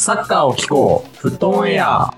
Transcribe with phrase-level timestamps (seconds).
[0.00, 2.08] サッカーを聞こう、フットオンエア。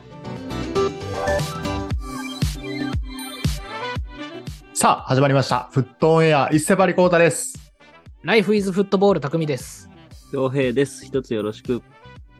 [4.72, 5.68] さあ、始まりました。
[5.72, 7.58] フットオンエア、伊勢張りコータです。
[8.22, 9.90] ライフイズフットボール匠です。
[10.32, 11.04] 洋平です。
[11.04, 11.82] 一つよろしく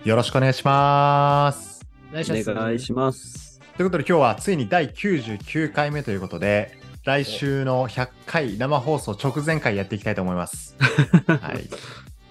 [0.05, 1.85] よろしくお願いします。
[2.07, 2.55] おお願いします。
[2.55, 3.61] 願いします。
[3.77, 10.77] ということで今日はついに第99回目ということで、来週の100回生放送直前回やっていきたいと思います。
[11.27, 11.69] はい。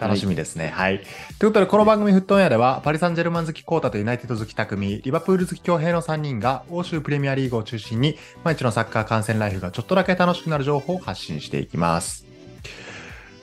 [0.01, 0.69] 楽しみですね。
[0.69, 0.99] はい。
[1.37, 12.25] ということで、この番組フットオンエアでは、パリ・サンジェルマン好きコータとユナイテッド好き匠、リバプール好き強兵の3人が、欧州プレミアリーグを中心に、毎日のサッカー観戦ライフがちょっとだけ楽しくなる情報を発信していきます。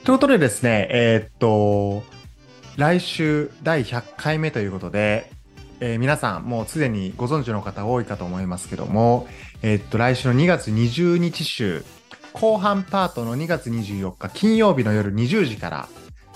[0.03, 2.03] ということでですね、えーっと、
[2.75, 5.31] 来週第100回目ということで、
[5.79, 9.27] えー皆さんもうすでにご存知の方多いかと思いますけども、
[9.61, 11.85] えーっと、来週の2月20日週、
[12.33, 15.89] 後半パートの2月24日金曜日の夜20時から、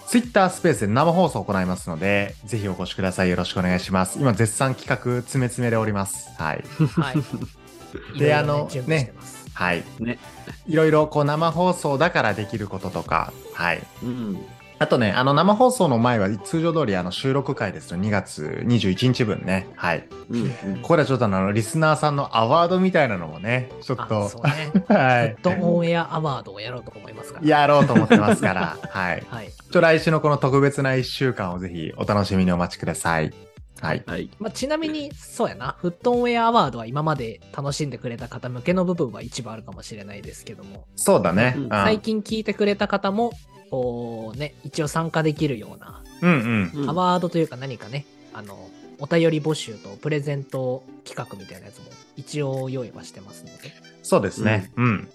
[0.08, 3.30] ツイッタースペースで生放送を行いますので、ぜひお越しください。
[3.30, 4.20] よろしくお願いします。
[4.20, 6.30] 今絶賛企画詰め詰めでおります。
[6.38, 6.64] はい。
[6.96, 8.20] はい。
[8.20, 9.46] でいろいろあの準備してます。
[9.54, 9.84] はい。
[10.00, 10.20] ね。
[10.68, 13.84] いろいろこう生放送だからできることとか、はい。
[14.04, 14.46] うん。
[14.84, 19.70] あとね、あの生放送の前は通常通りあの収録回ですと2月21日分ね。
[19.78, 20.10] はい。
[20.30, 20.42] うん。
[20.44, 20.46] う
[20.80, 24.74] んここではちょっとあのリスナーさんのアワードみたいなのもね、ちょっあと、そうね。
[24.94, 25.30] はい。
[25.30, 27.48] フットオンエアアワードをやろうと思いますから。
[27.48, 29.24] やろうと思ってますから、 はい。
[29.30, 29.50] はい。
[29.72, 33.34] ちょ来週のこの特別な1週間をぜひお楽しみにお待ちください。
[33.80, 34.04] はい。
[34.06, 34.30] はい。
[34.40, 35.76] まあ、ちなみに、そうやな。
[35.80, 41.54] フットオンエアアワードは今まで楽しんでくれた方向けの部分は一部あるかもしれないですけども、そうだね。
[41.56, 43.32] うんうん最近聞いてくれた方も、
[43.74, 46.82] こうね、一応参加できるような、うんうん。
[46.84, 53.74] うんアワードというか何かね、あの、お便り募集とプレゼント企画みたいなやつも一応用意はしてますので。
[54.04, 54.72] そうですね。
[54.78, 55.10] うん。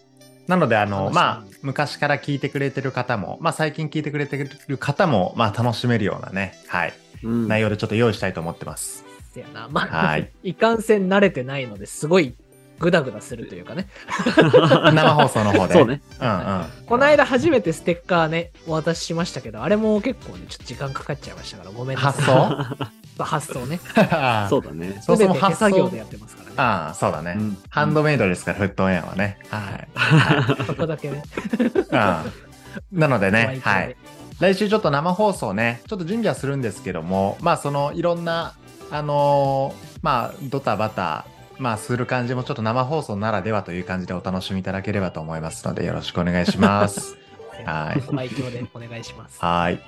[0.48, 9.04] なので、あの、まあ、昔から聞いてくれてる方も、まあ、最近聞いてくれてる方も、まあ、楽しめるようなね、はい、うん内容でちょっと用意したいと思ってます。
[9.32, 9.68] せやな。
[9.70, 12.34] まあ、はい いかんせん慣れてないのですごい
[12.78, 13.88] グダグダするというかね。
[14.94, 15.74] 生放送の方で。
[15.74, 16.00] そうね。
[16.20, 16.64] うんうん。
[16.86, 22.34] この間初めてステッカーね、お渡ししましたけど、あれも結構ね、ちょっと時間かかっちゃいましたから、ごめんな発さい。
[23.18, 23.24] 送？
[23.24, 23.80] 発送ね。
[24.48, 25.00] そうだね。
[25.02, 26.54] そもそもすべて手発送作業でやってますからね。
[26.56, 27.34] ああ、そうだね。
[27.36, 29.38] うんハンドメイドですから、フットオンエアはね。
[29.50, 29.58] は
[30.60, 30.64] い。
[30.66, 31.22] そこだけね。
[31.58, 32.32] うん
[32.92, 33.96] なのでね、はい。
[34.38, 38.54] 来週ちょっと生放送ね、ちょっと準備はするんですけども、まあそのいろんな、
[38.92, 41.24] あのーまあドタバタ、
[41.58, 47.16] まあする感じもちょっと生放送ならではという感じでお楽しみいただければと思いますのでよろしくお願いします。
[47.64, 49.38] はいご愛嬌でお願いします。
[49.40, 49.80] はい。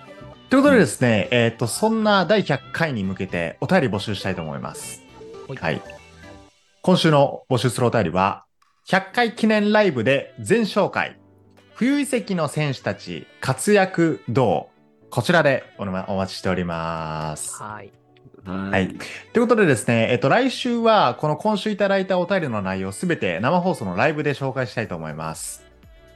[0.50, 5.00] ということでですね、えっ、と、そんな第100回に向けてお便り募集したいと思います。
[5.46, 5.80] ほいはい。
[6.82, 8.44] 今週の募集するお便りは、
[8.88, 11.16] 100回記念ライブで全紹介。
[11.74, 14.70] 冬移籍の選手たち活躍ど
[15.06, 15.10] う？
[15.10, 17.62] こちらでお待ちしております。
[17.62, 17.92] はい。
[18.44, 18.88] ははい。
[19.32, 25.64] ということでですね、えっと、来週は、この今週いただいたお便りの内容すべて生放送のライブで紹介したいと思います。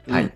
[0.09, 0.25] はい。
[0.25, 0.33] うん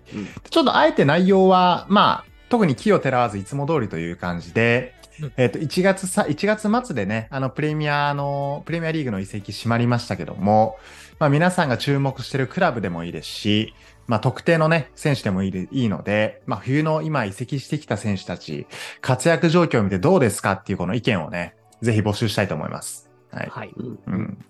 [0.49, 10.77] ちょっとあえて内容は、まあ、特に気をてらわずいつも通りという感じでうん、えっ、と、1月さ、1月末でね、あの、プレミアの、プレミアリーグの移籍閉まりましたけども、
[11.19, 13.73] まあ、皆さんが注目してるクラブでもいいですし、
[14.07, 18.65] まあ、特定のね、選手でもいいでいいので、まあ、冬の今移籍してきた選手たち、
[19.01, 23.09] 活躍状況を見てどうですかっていうこの意見をね、ぜひ募集したいと思います。
[23.31, 23.49] はい。
[23.49, 23.73] はい。
[23.75, 24.45] うんうん。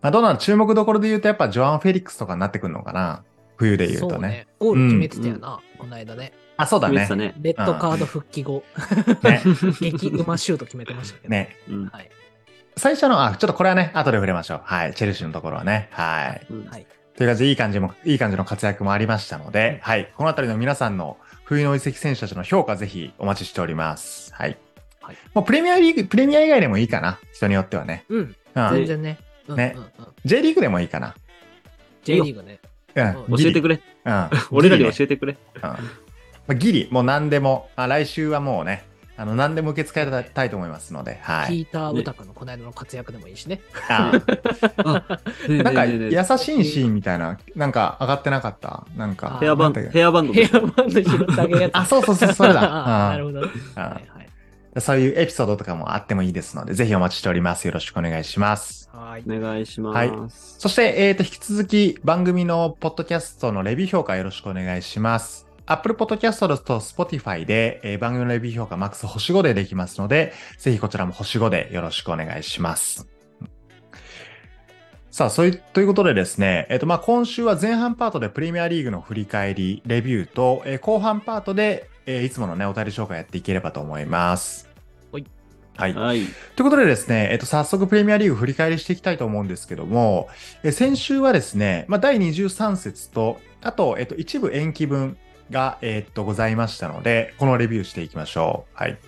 [0.00, 0.36] まあ、どうなの？
[0.38, 3.24] 注目どころで言うと、やっぱジョアン・フェリックスとかになってくるのかな？
[3.56, 4.12] 冬で言うとね。
[4.12, 4.46] そうね。
[4.60, 6.32] ゴール決めてたよな、この間ね。
[6.56, 7.34] あ、そうだねね。
[7.40, 8.64] レッドカード復帰後、
[9.22, 9.42] ね。
[9.80, 11.30] 激うまシュート決めてましたけど。
[11.30, 11.56] ね。
[11.68, 12.10] うんはい。
[12.76, 14.60] 最初の、あ、ちょっとこれはね、後で触れましょう。
[14.62, 14.94] はい。
[14.94, 15.88] チェルシーのところはね。
[15.90, 16.46] はい。
[16.48, 16.86] うんはい。
[17.16, 20.12] という感じで、いい感じも、いい感じの活躍もありましたので、はい。
[20.16, 24.32] このあたりの皆さんの冬の移籍選手たちの評価、ぜひお待ちしております。
[24.32, 24.56] はい。
[25.08, 27.18] はいもうプレミアリーグ、プレミア以外でもいいかな。
[27.32, 28.04] 人によってはね。
[28.10, 28.36] うん。
[28.54, 28.70] うん。
[28.72, 29.18] 全然ね。
[29.48, 29.88] うんねうんうん
[30.26, 31.14] J リーグでもいいかな。
[32.04, 32.60] J リーグね。
[32.94, 33.36] うん。
[33.36, 33.42] れ。
[33.44, 33.80] 教えてくれ。
[34.04, 34.28] うん。
[34.50, 35.36] 俺らに教えてくれ。
[35.54, 35.76] うんま
[36.48, 38.84] あ、ギリ、もう何でも、あ来週はもうね、
[39.18, 41.48] あの、何でも受け付けたいと思いますので、はい。
[41.48, 43.60] ピーター・ウタカのこの間の活躍でもいいしね。
[43.88, 44.12] あ
[44.76, 45.18] あ
[45.48, 48.86] なんか、優しいシーンみたいな、なんか上がってなかった？
[48.96, 49.38] なんか。
[49.40, 51.72] ヘアバンド、ヘアバンドヘアバンド拾ってあげるやつ。
[51.76, 52.60] あ、そうそうそう、それだ。
[52.62, 53.46] あーなるうんほどは
[53.76, 54.27] いはい。
[54.80, 57.66] そういうエピソードとかもあってもいいですので、ぜひお待ちしております。
[57.66, 58.90] よろしくお願いします。
[58.92, 59.24] はい。
[59.26, 59.96] お願いします。
[59.96, 60.12] はい
[60.58, 65.46] そして、えっ、と、引き続き番組のポッドキャストのレビュー評価よろしくお願いします。
[65.66, 73.08] Apple Podcast と Spotify で、えー番組のレビュー評価マックス星5でできますので、ぜひこちらも星5でよろしくお願いします。
[75.10, 84.67] さあ、そういう、ということでですね、えっ、と、まあ、今週は前半パートでプレミアリーグの振り返り、レビューと、えー後半パートで、えーいつものね、お便り紹介やっていければと思います。
[85.78, 85.94] はい。
[85.94, 86.04] はい。
[86.04, 86.26] はい。
[86.56, 90.28] ということでですね、えっと、早速プレミアリーグ振り返りしていきたいと思うんですけども、
[90.64, 95.16] え先週はですね、まあ、第23節と、あと、えっと、一部延期分
[95.50, 98.76] が、えっと、ございましたので、このレビューしていきましょう。
[98.76, 98.98] はい。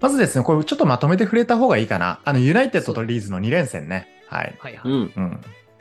[0.00, 2.20] まずですね、これちょっとまとめて触れた方がいいかな。
[2.24, 4.08] あの、ユナイテッドとリーズの2連戦ね。
[4.26, 4.56] はい。
[4.58, 4.90] はいはい。
[4.90, 5.12] うん。
[5.16, 5.40] うん。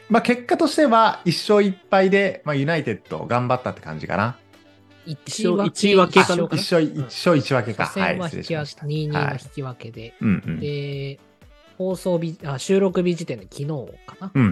[0.09, 4.37] まあ、結果としては、1勝1敗で、まあ、ユナイテッド頑張ったって感じかな。
[5.07, 6.43] 一分一分けかな？
[6.43, 7.85] 一勝一勝、一勝1分けか。
[7.85, 8.85] 初はい、戦は引き分け、失礼しました。
[8.85, 10.13] 2-2はいの引き分けで。
[10.59, 11.19] で、
[11.77, 13.67] 放送日あ、収録日時点で昨日
[14.05, 14.31] かな？
[14.33, 14.43] うん。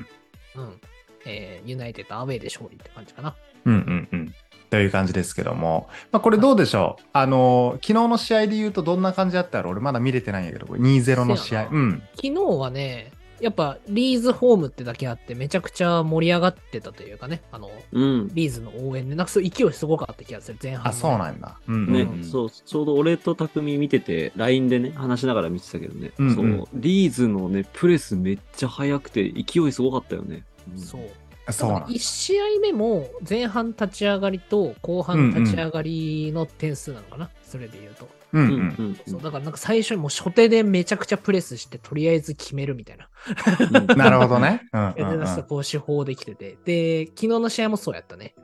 [0.56, 0.81] うん。
[1.25, 3.36] えーユナイテッドアウェーで勝利って感じかな。
[3.66, 4.34] うんうんうん。
[4.69, 11.68] という感じですけども、まあ、これどうでしょう、あの、昨日の試合で言うとどんな感じだったら俺まだ見れてないんやけど、これ2-0の試合。
[11.72, 12.04] うん。
[12.16, 18.29] 昨日はね、やっぱリーズホームってだけあってめちゃくちゃ盛り上がってたというかね、あの、うん。
[18.33, 20.89] リーズの応援で、なんかそう勢いすごかった気がする、前半の。
[20.89, 21.59] あ、そうなんだ。
[21.67, 22.23] うん、ね、うん。
[22.23, 30.43] そう、ちょうど俺と匠見てて、LINE でね、話しながら見てたけどね、うんうんそう、リーズのね、プレスめっちゃ速くて、勢いすごかったよね。
[30.73, 31.01] んそう。
[31.51, 31.88] そうなんだ。
[31.88, 38.09] 1試合目も前半立ち上がりと後半立ち上がりの点数なのかな、それで言うと。
[38.33, 38.45] うんう。
[38.45, 43.09] うんうんんそうだからなんか最初にもう初手でめちゃくちゃプレスしてとりあえず決めるみたいな。
[43.80, 44.68] うんなるほどね。
[44.74, 45.25] うんうん、 やってうん。
[45.25, 46.57] たこう手法できてて。
[46.65, 48.36] で、昨日の試合もそうやったね。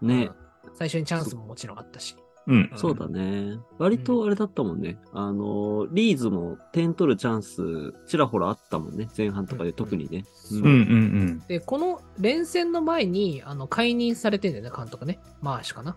[0.00, 2.16] ね、うん最初にチャンスももちろんあったし。
[2.46, 2.70] うん。
[2.76, 3.58] そうだね。
[3.78, 4.98] 割とあれだったもんね。
[5.12, 9.08] あの、リーズも点取るチャンス、ちらほらあったもんね。
[9.16, 10.24] 前半とかで特にね。
[10.52, 11.38] うんうんうんうん。
[11.48, 15.18] で、この連戦の前にあの解任されてんだよね、監督ね。
[15.40, 15.96] マーシュかな。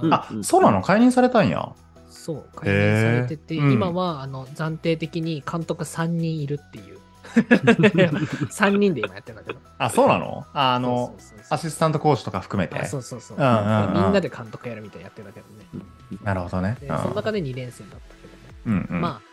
[0.00, 0.82] うんあ、そうなの？
[0.82, 1.74] 解任されたんや。
[2.08, 6.98] そう、解任されてて、今はあの暫定的に監督3人いるっていう。
[8.50, 9.60] 3人で今やってるんだけど。
[9.78, 10.46] あ、そうなの？
[10.52, 11.16] あの、
[11.48, 12.86] アシスタントコーチとか含めてあ。
[12.86, 13.36] そうそうそう。
[13.36, 15.46] うんうんうんみんなで監督やるみたいなやってるんだけど
[15.78, 15.84] ね。
[16.24, 16.76] なるほどね。
[16.80, 18.84] で、うんその中で2連戦だったけどね。
[18.90, 19.00] うんうん。
[19.00, 19.30] まあ、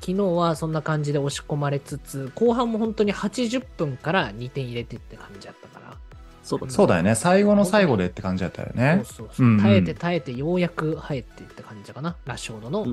[0.00, 5.96] 昨日はそんな感じで押し込まれつつ、後半も本当に80分から2点入れてって感じだったから。
[6.42, 6.72] そうだね。
[6.72, 7.14] そうだよね。
[7.14, 9.02] 最後の最後でって感じだったよね。
[9.04, 12.16] そうそうそううんうん耐えて耐えてようやく入ってって感じかな。
[12.26, 12.86] ラッシュードの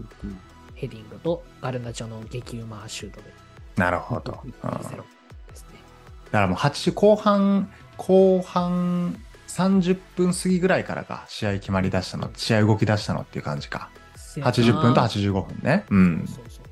[0.76, 3.34] ヘディングとガルナチョの激うまシュートで
[3.80, 4.40] なるほど。
[4.44, 5.00] うん2-0ですね。
[6.26, 9.18] だからもう80後半、後半
[9.48, 13.90] 30分過ぎぐらいからか、試合決まり出したの、試合動き出したのっていう感じか。
[14.36, 15.86] 80分と85分ね。
[15.90, 16.26] うん。
[16.28, 16.66] そうそう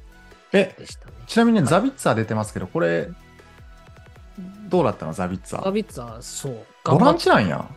[0.54, 0.86] え、ね。
[1.26, 3.10] ちなみにね、ザビッツァー出てますけど、これ、
[4.70, 5.66] どうだったのザビッツァー。
[5.66, 7.68] ガビッツはそう、ボランっチなんや。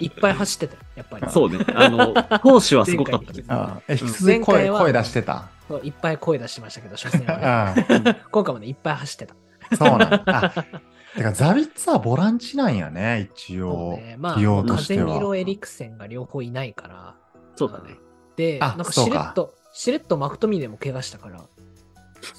[0.00, 1.30] いっぱい走ってたよ、やっぱり。
[1.30, 1.64] そうね。
[1.74, 3.56] あの、 投手はすごかったですね。
[3.88, 5.48] 引き続き声声出してた。
[5.68, 7.74] そういっぱい声出してましたけど、 初戦はね、あ
[8.30, 9.34] 今回もね、いっぱい走ってた。
[9.76, 10.22] そうなんだ。
[10.26, 10.64] あ
[11.16, 13.96] てか、ザビッツァーボランチなんやね、一応。
[13.96, 17.14] ね、まあ、起用とカゼしてはミロ、エリクセンが両方いないから。
[17.56, 17.96] そうだね。
[18.36, 21.40] で、あなんかしれっと、しれっとマクトミネも怪我したから。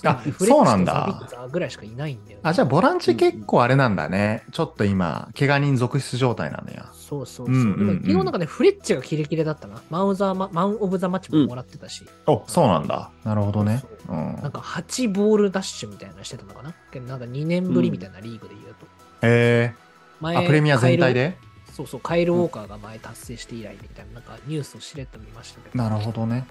[0.03, 1.21] あそうなんだ
[1.51, 2.41] ぐらいしかいないんだよね。
[2.43, 4.43] あ、じゃあボランチ結構あれなんだね。
[4.51, 6.89] ちょっと今、怪我人続出状態なのや。
[6.93, 7.55] そうそうそう。
[7.55, 9.81] うんうんうんでも昨日なんかね、フレッチがキレキレだったな。
[9.89, 12.05] マウザーママン・オブ・ザ・マッチももらってたし。
[12.27, 13.11] お、そうなんだ。
[13.23, 13.83] なるほどね。
[14.07, 14.35] そううん。
[14.41, 16.73] なんか8ボールダッシュみたいなのしてたのかな？
[16.91, 18.85] けどなんか2年ぶりみたいなリーグで言うと。
[19.21, 19.73] え
[20.21, 21.37] 前ー、あ、プレミア全体で？
[21.73, 25.83] そうそう、カイル・ウォーカーが前達成して以来みたいな、なんかニュースをしれっと見ましたけど。
[25.83, 26.47] なるほどね。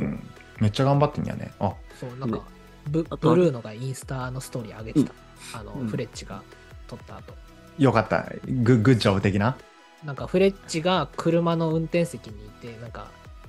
[0.00, 0.20] うん。
[0.58, 1.52] めっちゃ頑張ってんやね。
[1.60, 2.40] あ、そう、なんか、
[2.88, 5.12] ブブルーノがインスタのストーリー上げてた。
[5.58, 6.42] あの、うんフレッチが
[6.88, 7.34] 撮った後。
[7.78, 8.26] よかった。
[8.46, 9.56] ググッジョブ的な？
[10.04, 13.08] なんかフレッチが車の運転席にいて、なんか、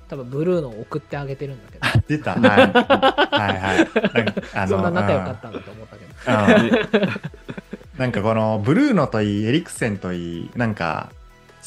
[0.09, 2.03] 多分ブルーノを送ってあげてるんだけど。
[2.07, 2.35] 出た。
[2.35, 2.41] はい。
[2.41, 4.23] はいはい。
[4.25, 7.01] なんかあ そんな仲良かうんったんだと思ったけど。
[7.01, 7.09] うん
[7.97, 11.09] なんかこのブルーノといいエリクセンといいなんか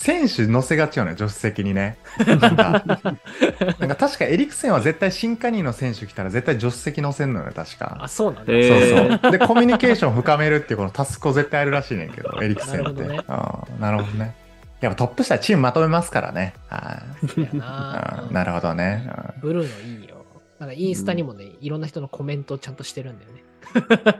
[0.00, 1.98] 選手乗せがちよね助手席にね。
[2.26, 2.82] なんか。
[3.78, 7.98] なんか確かエリクセンは絶対新加入の選手来たら絶対助手席乗せんのよね確か。
[8.00, 8.50] あ、そうなんだ。
[8.50, 9.30] へそうーそう。
[9.30, 13.02] でコミュニケーション深めるっていうこのタスクを絶対あるらしいねんけどエリクセンって。
[13.02, 13.80] なるほうん。
[13.80, 14.34] なるほどね。
[14.80, 16.54] やっぱトップ下チームまとめますからね。
[16.68, 17.02] は
[17.36, 17.56] い。
[17.58, 19.06] なうんなるほどね。
[19.42, 20.24] ブルーノいいよ。
[20.58, 23.42] なんかインスタにもね、いろんな人のコメントをちゃんとしてるんだよね。
[23.42, 23.50] うん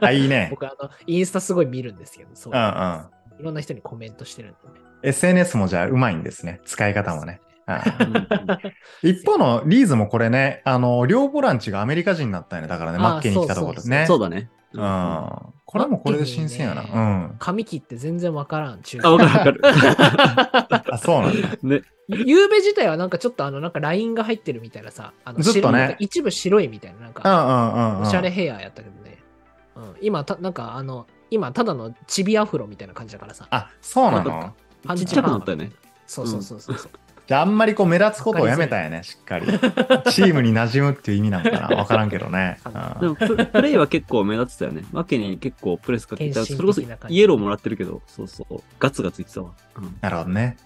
[0.06, 0.48] あいいね。
[0.52, 2.52] 僕あの、インスタすごい見るんですけど、そう。
[2.52, 4.80] うんうんいろんな人にコメントしてるんだよね。
[5.02, 7.40] SNS もじゃあうまいんですね使い方もね
[9.02, 12.68] 一方のリーズもこれね、あの、両ボランチがアメリカ人になったよね。
[12.68, 14.04] だからね、マッケに来たところでね。
[14.06, 14.50] そうだね。
[14.72, 15.28] うん。
[15.64, 16.82] これもこれで新鮮やな。
[16.82, 16.86] う
[17.32, 17.36] ん。
[17.38, 21.48] 髪切って全然わからん、中あ、わかるわか あ、そうなんだ。
[21.48, 21.58] る。
[21.62, 21.82] ね。
[22.08, 28.02] ゆうべ自体はなんかちょっとあの、なんかラインが入ってるみたいなさ、あのずっとね一部白いみたいな、なんうんか、うんうんうん。
[28.02, 29.18] おしゃれヘアやったけどね。
[29.76, 33.46] うん、今た、なんかあの、今、ただのチビアフロみたいな感じだからさ。
[33.50, 34.54] あ、そうなの？
[34.96, 35.70] ちっちゃくなったよね。
[36.06, 36.90] そうそうそうそうそう。
[37.26, 39.46] じゃああんまりこう目立つことをやめたんやね、しっかり。
[39.46, 41.68] チームに馴染むっていう意味なのかな？
[41.78, 42.58] わからんけどね。
[43.00, 44.84] でもプ、プレイは結構目立ってたよね。
[44.92, 46.44] 負けに結構プレスかけた。
[46.44, 48.60] それこそイエローもらってるけど、そうそう。
[48.80, 49.50] ガツガツいってたわ。
[49.76, 50.56] うんなるほどね。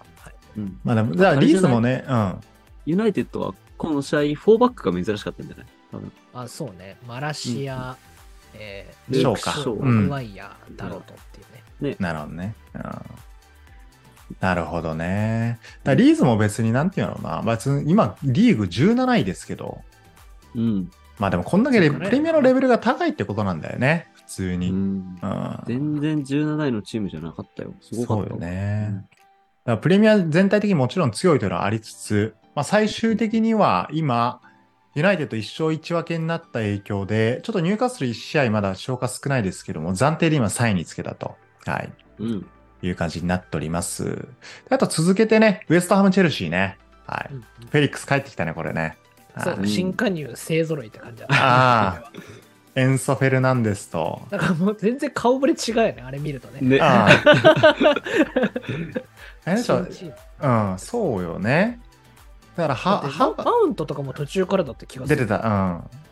[0.56, 0.78] うん。
[0.84, 2.40] まあでも、じゃあリーズもね、うん。
[2.86, 5.66] ユナイテッドはこの試合、4バックが珍しかったんじゃない？
[5.92, 6.12] 多分。
[6.32, 6.96] あ、そうね。
[7.06, 7.96] マラシア、
[8.54, 11.44] えー、ショールークマグワイヤー、ダロトってい
[11.80, 11.96] うね。
[11.98, 12.54] なるほどね。
[12.74, 12.82] うん
[14.40, 15.58] なるほどね。
[15.84, 19.82] だからリーズも別になんていうのな、別に今、リーグ17位ですけど、
[20.54, 20.90] うん。
[21.18, 24.70] まあでもこんだけプレミアのレベルが高いってことなんだよね、普通うに。
[24.70, 25.62] うんん。
[25.66, 27.74] 全然17位のチームじゃなかったよ。
[27.80, 28.28] すごかったわ。
[28.30, 29.04] そうよね。
[29.64, 34.40] だからプレミア全体的にもちろん強いというのはありつつ、まあ、最終的には今、
[34.94, 41.36] ユナイテッド1勝1分けになった影響で、ちょっと入荷する1試合まだ消化少ないですけども、暫定で今3位につけたと、
[41.66, 42.46] はい、うん。
[42.82, 44.04] いう感じになっております。
[44.04, 44.26] で
[44.70, 46.78] あと続けてね、ウエストハム・チェルシーね。
[47.06, 47.34] はい。
[47.34, 48.96] うんフェリックス帰ってきたね、これね。
[49.42, 52.04] そうはい新加入勢ぞろいって感じだあ
[52.76, 56.60] エンソ・フェルナンデスと、だからもう全然顔ぶれ違うよね、あれ見るとね。
[56.60, 56.78] ね。
[56.80, 57.86] ああ
[59.46, 61.80] あれでしょ新チームうん、そうよね。
[62.56, 65.16] だから、は、は、マウントとかも途中からだって気がする。
[65.16, 65.38] 出てた、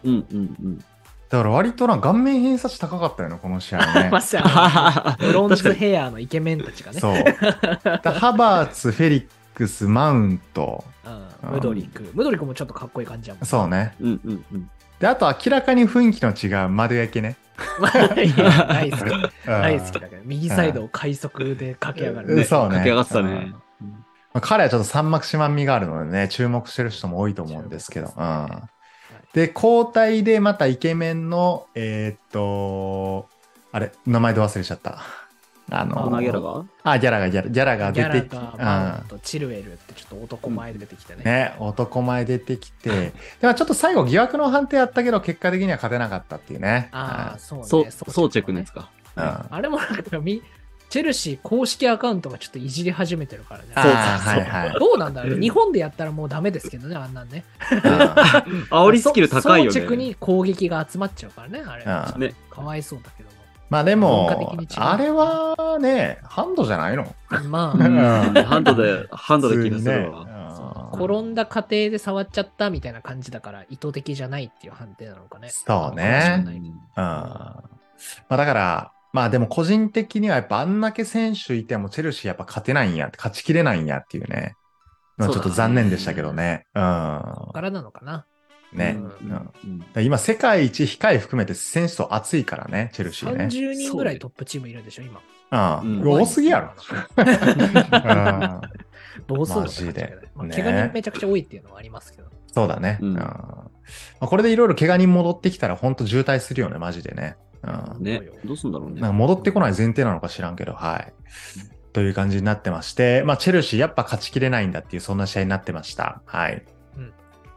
[0.04, 0.12] うん。
[0.12, 0.84] うんうんうん。
[1.28, 4.20] だから割とな、顔面偏差値高かったよね、この試合ね ま。
[4.20, 7.00] さや、 ブロンズヘアのイケメンたちがね。
[7.00, 7.14] そう。
[8.02, 10.84] だハバーツ、 フェリックス、マウント。
[11.06, 12.08] うんムドリク。
[12.14, 13.46] ムドリクもちょっとかっこいい感じやもん。
[13.46, 13.94] そうね。
[14.00, 14.70] うんうんうん。
[15.00, 17.37] で、あと明らかに雰囲気の違う窓焼けね。
[17.80, 19.00] 大好き。
[19.02, 22.44] うん大好きだけど、右サイドを快速で駆け上がるね。
[22.44, 22.76] そうね。
[22.76, 23.52] 駆け上がってたうんね。
[24.34, 28.06] まあ彼はちょっと三幕四万味があるのでね、注目してる人も多いと思うんですけど。
[28.06, 28.68] ですねうん、
[29.32, 33.28] で、交代でまたイケメンの、えーっと、
[33.72, 34.98] あれ、名前で忘れちゃった。
[35.70, 36.64] ああの、のギャラが？
[36.82, 41.24] あ、ギャラが、ギャラギャラが出てきがマウント、チルエルってちょっと男前で出てきてね。
[41.24, 46.88] ね、男前出てきて、でもちょっと最後疑惑の判定あったけど、結果的には勝てなかったっていうね。
[46.92, 47.64] ああ、そうね。
[47.64, 48.90] そう、そう装着のやつか。
[49.16, 50.42] うんうんあれもなんかみ、
[50.92, 53.68] チェルシー公式アカウントがちょっといじり始めてるからね。
[53.75, 54.78] あーはいはい。
[54.78, 57.44] どうなんだろう日本でやったらもうダメですけどね、あんなんね。
[58.68, 60.08] 煽りスキル高いよ装着ね。
[60.08, 61.84] に攻撃が集まっちゃうからね、あれ。
[62.14, 62.20] うん。
[62.20, 62.34] ね。
[62.50, 63.37] かわいそうだけども。
[63.70, 64.28] まあでも
[64.76, 67.14] あれはね、ハンドじゃないの。
[67.49, 68.37] まうん。
[68.38, 70.26] あ、ハンドで、ハンドで気がするわ。
[70.26, 70.32] ね。
[70.92, 75.49] 転んだ過程で触っちゃったみたいな感じだから、意図的じゃないっていう判定なのかね。
[75.49, 76.44] そうね。
[76.46, 76.52] うん。
[76.94, 77.64] ま
[78.28, 84.54] あだから、まあでも個人的にはやっぱあんだけ選手いてもチェルシーやっぱ勝てないんや、勝ちきれないんやっていうね。
[85.16, 86.66] まあちょっと残念でしたけどね。
[86.75, 86.83] うん。
[86.83, 88.26] からなのかな。
[88.73, 88.99] ね。
[90.00, 93.45] 今世界一控え含めて選手層熱いからね、チェルシーね。
[93.45, 95.21] 30人ぐらいトップチームいるでしょ、今。
[95.83, 96.00] うん。
[96.00, 96.73] うん多すぎやろ。
[97.16, 98.61] うん
[99.26, 100.19] 同数のマジで
[100.50, 102.28] 怪我人めちゃくちゃ多いっていうのはありますけど。
[102.54, 102.99] そうだね。
[103.00, 103.71] うんうんま
[104.21, 107.37] あこれでいろいろ怪我人戻ってきたら本当渋滞するよね、マジでね。
[107.62, 108.23] うんね。
[108.45, 109.00] どうすんだろうね。
[109.00, 111.12] なんか戻ってこない前提なのか知らんけど、はい。
[111.92, 116.23] という感じになってまして、まあ、チェルシーやっぱ勝ちきれないんだっていう、そんな試合になってました。
[116.26, 116.64] はい。
[116.97, 117.12] うん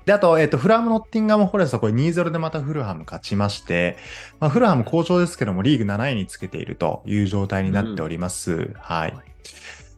[0.06, 3.98] で、あと、えっ、と、フラム・ノッティンガム・フォレスト、これ2-0でまたフルハム勝ちまして、
[4.40, 8.72] まあ、フルハム好調ですけども、リーグ7位につけているという状態になっております。
[8.78, 9.16] はい。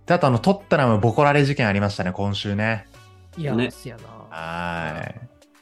[0.06, 2.88] で、あと、あの、トッテナムボコられ事件ありましたね、今週ね。
[3.38, 4.04] いや、ねすやな。
[4.30, 5.16] はい。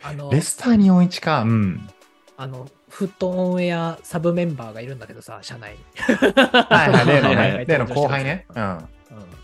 [0.04, 1.42] あの、レスターに4-1か。
[1.42, 1.90] うん。
[2.38, 5.78] あの、フットオンエアサブメンバーがいるんだけどさ、社内に。
[5.98, 8.46] はいはい、 例のはいね、例の後輩ね。
[8.56, 8.64] うん。
[8.64, 8.70] うん。
[8.70, 8.80] うん、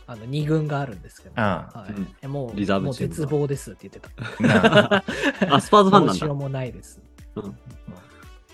[0.08, 5.04] あの2軍があるんですけど、はいうんえもうリザーブもう絶望ですって言ってた。
[5.54, 6.06] あ、スパーズファンなんだ。
[6.06, 7.02] どうしようもないです。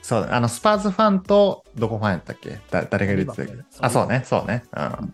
[0.02, 2.60] そうだ、あの、スパーズファンと、どこファンやったっけ？
[2.72, 3.54] だ誰がいるって言ってたっけ？
[3.54, 4.64] リバプールあ、そうね、そうね。
[4.76, 5.14] うん。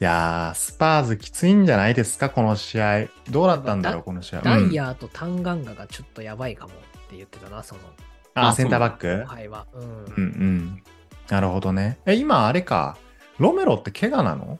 [0.00, 3.06] いやー、スパーズきついんじゃないですか、この試合。
[3.30, 4.38] どうだったんだろう、この試合。
[4.38, 6.76] うんダイヤーとタンガンガがちょっとやばいかもっ
[7.08, 7.80] て言ってたな、その
[8.44, 9.20] あ、あセンターバック？
[9.22, 9.66] 後輩は。
[9.74, 9.82] うん。
[9.82, 10.82] うんうん。
[11.28, 11.98] なるほどね。
[12.06, 12.96] え、今、あれか？
[13.38, 14.58] ロメロって怪我なの？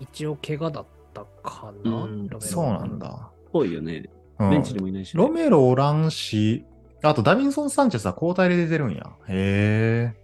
[0.00, 3.30] 一応怪我だったかな、うんロメロそうなんだ。
[3.52, 4.08] ぽいよね。
[4.38, 5.22] うんベンチにもいないしね。
[5.22, 6.64] ロメロおらんし、
[7.02, 9.10] あとダビンソン・サンチェスは交代で出てるんや。
[9.28, 10.16] へえ。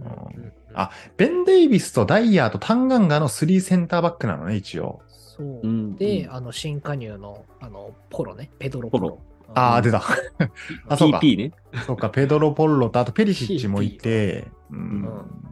[0.00, 5.02] うんうんうんあベン・デイビスとダイヤーとタンガンガの3センターバックなのね、一応。
[5.06, 5.60] そう。
[5.62, 9.22] うんで、うんあの、新加入の、あの、ポロね、ペドロポロポロ。
[9.54, 10.02] ああ、出た。
[10.88, 11.18] あ、そうか。
[11.18, 11.52] PP ね。
[11.86, 15.44] そうか、ペドロ・ポッロと、あとペリシッチもいて、うんうん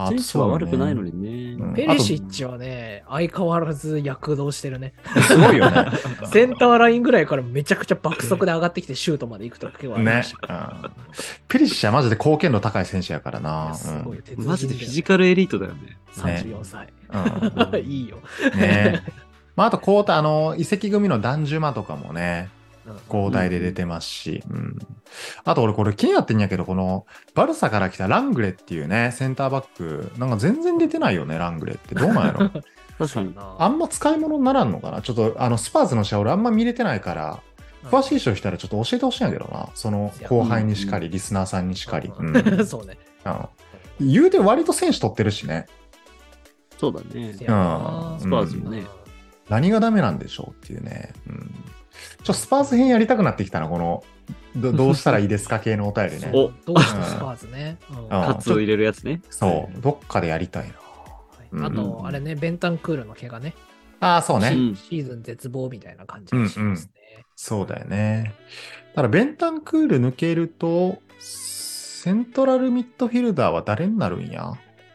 [0.00, 1.10] あ選手は悪くないのに。
[1.10, 1.64] にね。
[1.64, 4.94] うんペリシッチはね、相変わらず躍動してるね。
[5.26, 5.86] すごいよね。
[6.30, 10.22] センターラインぐらいからめちゃくちゃ爆速で上がってきてシュートまで行くときはね
[11.48, 13.74] ペリシッチはマジで貢献度高い選手やからいな
[14.36, 15.98] マジでフィジカカルエリートだよね。
[16.16, 16.22] ル。
[16.22, 17.82] 34歳。
[17.82, 18.18] いいよ。
[18.54, 19.02] ね
[19.56, 22.57] まあ、あと交代、あの、移籍組のダンジュマとかもね、うん
[23.12, 24.78] 交代で出てますし、うん。
[25.44, 31.94] あと俺これ気になってんやけど、このバルサから来たラングレっていうね、センターバック、なんか全然出てないよね、ラングレって。
[31.94, 32.50] どうなんやろ？
[32.98, 33.34] 確かに。
[33.36, 35.02] あんま使い物にならんのかな？
[35.02, 37.40] ちょっと、あの、スパーズの試合俺あんま見れてないから、
[37.84, 39.68] 詳しい人いたらちょっと教えてほしいんやけどな。
[39.74, 42.12] その後輩にしかり、リスナーさんにしかり。
[42.18, 42.98] うんうん そうね。
[43.24, 43.34] うん
[44.00, 45.66] 言うて割と選手取ってるしね。
[46.78, 48.84] そうだねうんスパーズもね。
[49.48, 51.12] 何がダメなんでしょうっていうね。
[51.28, 51.54] うん。
[52.22, 54.04] ちょ、スパーズ編やりたくなってきたな、この、
[54.56, 56.30] ど どうしたらいいですか系のお便りね。
[56.32, 57.78] おどうしてスパーズね？
[57.90, 59.20] うんうんカツを入れるやつね。
[59.30, 60.74] そう、どっかでやりたいな。
[61.52, 63.54] うんあと、あれね、ベンタンクールの怪我ね。
[64.00, 64.48] ああ、そうね。
[64.48, 66.92] うんシーズン絶望みたいな感じがしますね。
[67.36, 68.34] そうだよね。
[68.94, 74.52] ただ、ベンタンクール抜けると、セントラルミッドフィルダーは誰になるんや？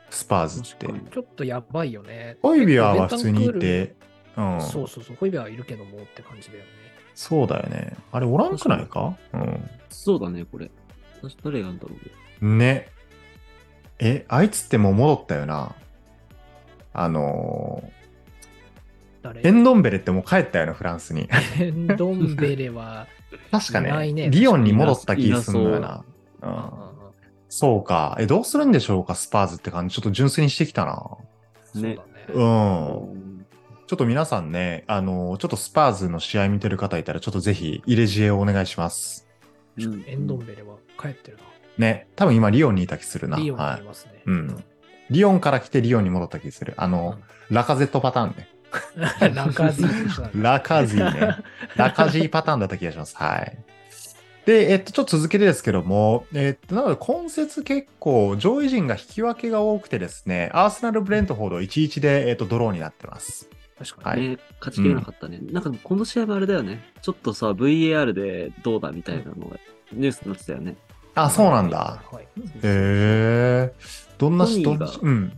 [0.10, 2.38] スパーズってちょっとやばいよね。
[2.42, 3.96] ホイビアは普通にいて、
[4.38, 4.62] うん。
[4.62, 6.70] そうそうそう、ホイビアはいるけどもって感じだよね。
[7.16, 7.96] そうだよね。
[8.12, 9.16] あれ、おらんくないか？
[9.34, 9.70] うん。
[9.90, 10.70] そうだね、これ。
[11.22, 11.92] 私誰がんだろ
[12.42, 12.58] うね。
[12.58, 12.90] ね。
[14.00, 15.76] え、あいつってもう戻ったよな。
[16.94, 17.84] あの
[19.22, 19.42] 誰？
[19.42, 21.30] ーエンドンベレってもう帰ったよな、フランスに。
[21.60, 23.08] エンドンベレは、
[23.52, 26.04] 確かね、いないねリオンに戻った気すんのよいな。
[26.42, 26.72] ううんん。
[27.50, 28.18] そうか。
[28.20, 29.96] え、どうするんでしょうか、スパーズって感じ。
[29.96, 30.94] ちょっと純粋にしてきたな。
[30.94, 30.98] ね
[31.66, 31.98] そうだね。
[32.34, 33.23] うん。
[33.94, 39.28] ちょっと皆さんね、あのーちょっとスパーズの試合見てる方いたら、ちょっとぜひ入れ知恵をお願いします。
[39.78, 41.38] うんエンドンベレは帰ってる
[41.78, 42.08] ね。
[42.16, 43.38] 多分今、リオンにいた気するな。
[43.38, 43.44] な。
[43.44, 44.24] リオンにはいいますね。
[44.26, 44.64] うん
[45.12, 46.74] リオンから来てリオンに戻った気する。
[46.78, 47.20] あの、
[47.52, 48.48] ラカゼットパターンね。
[49.22, 51.38] う んラカジーラカジーね。
[51.78, 53.16] ラカジーパターンだった気がします。
[53.16, 53.56] はい。
[54.48, 63.53] で、えっと、ちょっと続けてですけども、えっと、なので、今節結構、上位陣が引き分けが多くてですね、アーセナル・ブレントフォード1-1で、えっと、ドローになってます。
[63.78, 64.22] 確かに。
[64.22, 65.40] はいね、勝ちきれなかったね。
[65.52, 66.84] なんかこの試合もあれだよね。
[67.02, 69.58] ちょっとさ、VAR でどうだみたいなのが
[69.92, 70.76] ニュースになってたよね。
[71.16, 72.02] あ、そうなんだ。
[72.12, 72.24] はい。
[72.24, 72.28] へ
[72.64, 73.74] え。
[74.18, 75.38] どんなし、どトニーがんなし、うん。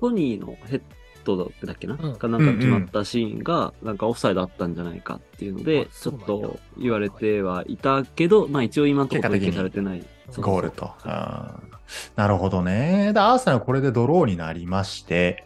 [0.00, 0.82] トニーのヘッ
[1.24, 10.06] ドだっけな、うんかなんか決まったシーンが、なんかオフサイドあったんじゃないかっていうのであ、ちょっと言われてはいたけど、まあ一応今のところ結果的に統計されてない。
[10.30, 10.92] そうゴールと。
[11.04, 11.74] うん
[12.16, 13.12] なるほどね。
[13.12, 15.44] で、アーセナルこれでドローになりまして、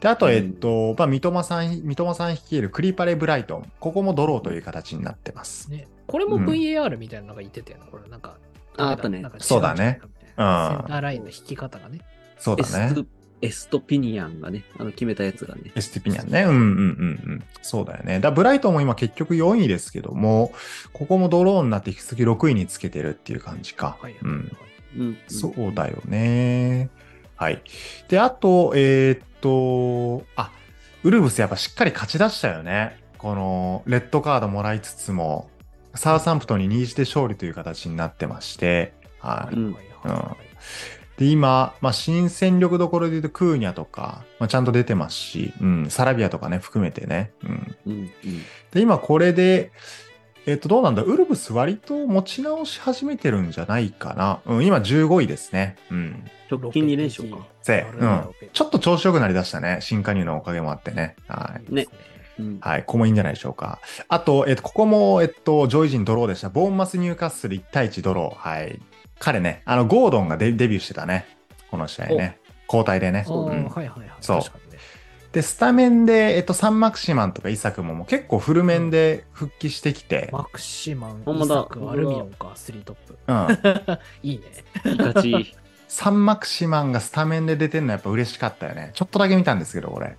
[0.00, 3.72] で、あと、うんえっと、まあ、三笘さん、三笘さん率いるクリパレ・ブライトン。
[3.80, 5.70] ここもドローという形になってます。
[5.70, 7.84] ね、これもうん VAR みたいなのが言ってたよね。
[7.90, 8.36] これなんか。
[8.76, 11.98] ああったねなんか違そうだねセンターラインの引き方がね。
[12.00, 12.04] エ
[12.38, 13.04] そうだねス。
[13.40, 15.70] エストピニアンがね、あの決めたやつがね。
[15.74, 16.42] エスティピニャンね。
[16.42, 16.62] うんうんうんう
[17.36, 17.44] ん。
[17.62, 18.20] そうだよね。
[18.20, 20.52] だブライトンも今結局4位ですけども、
[20.92, 23.96] ここもドローになって引き続き6位につけてるっていう感じか。
[24.00, 24.52] はいはいはいうん。
[24.98, 25.18] うん。
[25.28, 26.90] そうだよね。
[27.38, 27.62] はい。
[28.08, 30.50] で、あと、えーっと、あ、
[31.04, 32.98] ウルブスやっぱしっかり勝ち出したよね。
[33.16, 35.48] この、レッドカードもらいつつも、
[35.94, 39.54] サウサンプトンに2-1で勝利という形になってまして、はい。
[39.54, 40.48] うんはいはいはい
[41.18, 47.32] で、今、まあ、新戦力どころで言うと、クーニャとか、まあ、ちゃんと出てますし、うん、サラビアとかね、含めてね。
[47.42, 47.76] うん。
[47.86, 47.92] うん。
[47.92, 48.10] うん。
[48.70, 49.72] で、今これで、
[50.48, 51.02] えっと、どうなんだ？
[51.02, 54.40] ウルブス割と持ち直し始めてるんじゃないかな。
[54.46, 55.76] うん、今15位ですね。
[55.90, 56.24] うん。
[56.50, 57.46] 直近2連勝か。
[57.62, 58.24] せうん。
[58.54, 59.78] ちょっと調子良くなりだしたね。
[59.82, 61.16] 新加入のおかげもあってね。
[61.28, 61.74] はい。
[61.74, 61.86] ね
[62.38, 62.58] うん。
[62.62, 62.80] はい。
[62.80, 63.78] ここもいいんじゃないでしょうか。
[64.08, 66.48] あと、えっと、ここも、えっと、上位陣ドローでした。
[66.48, 68.48] ボーンマス・ニューカッスル1対1ドロー。
[68.48, 68.80] はい。
[69.18, 71.26] 彼ね、あの、ゴードンがデデビューしてたね。
[71.70, 72.38] この試合ね。
[72.66, 73.26] 交代でね。
[73.28, 74.08] うんはいはいはい。
[74.22, 74.40] そう
[75.32, 83.18] で、スタメンで、えっと、サンマクシマンとかイサクももう結構フルメンで復帰してきて、マクシマン、イサク、アルミオンか、スリートップ。
[83.26, 83.98] うん。
[84.22, 84.44] いいね。
[84.86, 85.56] いい勝ち。
[85.88, 88.90] サンマクシマンがスタメンで出てんのやっぱ嬉しかったよね。
[88.94, 90.16] ちょっとだけ見たんですけど、これ。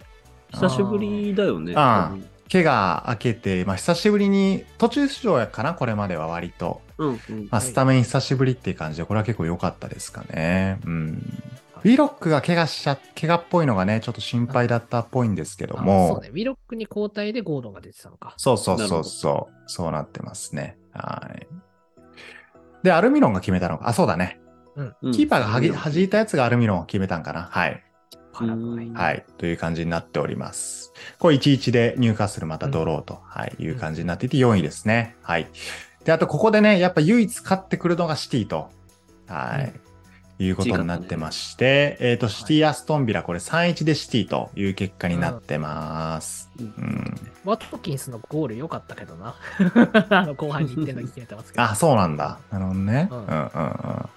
[0.51, 1.73] 久しぶりだよね。
[1.75, 6.81] あー怪我明けて、まあ、久しぶりに、途中出場やかな、これまでは割と。
[6.97, 7.19] うん。
[7.29, 7.47] うん。
[7.51, 10.79] まあ、スタメン久しぶりっていう感じで、これは結構良かったですかね。
[10.83, 11.43] うん。
[11.83, 16.13] ウィロックが怪我しちゃ、怪我っぽいのがね、ちょっと心配だったっぽいんですけどあも。
[16.15, 16.29] そうね。
[16.29, 18.33] ウィロックに交代でゴードンが出てたのか。
[18.37, 19.53] そうそうそうそう。
[19.67, 20.77] そうなってますね。
[20.93, 21.47] はい。
[22.83, 23.89] で、アルミロンが決めたのか。
[23.89, 24.39] あ、そうだね。
[24.75, 27.49] うんキーパーがはぎ弾いたやつがアルミロンを決めたんかな。
[27.51, 27.83] はい。
[28.93, 29.25] はい。
[29.37, 30.93] という感じになっております。
[31.17, 35.17] これ1-1で入荷するまたドローと、はい、いう感じになっていて4位ですね。
[35.21, 35.47] はい。
[36.05, 38.69] で、あとここでね、やっぱ唯一勝ってくるのがシティと、
[39.27, 39.73] はい。
[40.39, 46.49] いうことになってまして、えっ、と、シティ・アストンビラ、これ3-1でシティという結果になってます。
[46.57, 47.31] うんうん。
[47.43, 49.35] ワトキンスのゴール良かったけどな。
[50.09, 51.63] あの後半に1点だけ決めてますけど。
[51.67, 52.39] あ、そうなんだ。
[52.51, 53.09] なるほどね。
[53.11, 54.09] ううんんうんうん。